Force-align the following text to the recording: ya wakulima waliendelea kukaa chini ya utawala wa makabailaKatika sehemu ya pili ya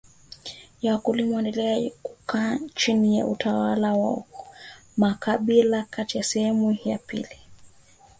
ya 0.81 0.93
wakulima 0.93 1.35
waliendelea 1.35 1.91
kukaa 2.03 2.59
chini 2.75 3.17
ya 3.17 3.25
utawala 3.25 3.93
wa 3.93 4.23
makabailaKatika 4.97 6.23
sehemu 6.23 6.77
ya 6.85 6.97
pili 6.97 7.21
ya 7.23 7.37